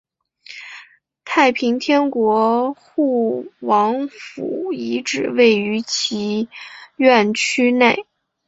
[1.25, 6.49] 太平天国护王府遗址位于其
[6.95, 8.07] 院区内。